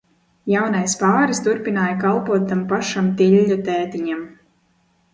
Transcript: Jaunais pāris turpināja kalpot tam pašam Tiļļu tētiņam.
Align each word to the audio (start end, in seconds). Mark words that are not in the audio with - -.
Jaunais 0.51 0.95
pāris 1.01 1.43
turpināja 1.49 1.99
kalpot 2.05 2.49
tam 2.55 2.65
pašam 2.75 3.13
Tiļļu 3.23 3.63
tētiņam. 3.71 4.29